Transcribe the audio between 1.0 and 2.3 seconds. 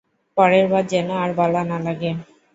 আর বলা না লাগে!